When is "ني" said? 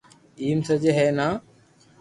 1.17-1.29